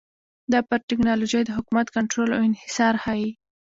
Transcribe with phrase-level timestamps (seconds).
[0.51, 3.29] دا پر ټکنالوژۍ د حکومت کنټرول او انحصار ښيي